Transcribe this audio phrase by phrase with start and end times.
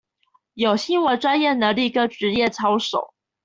[0.55, 3.13] 有新聞專業能力跟職業操守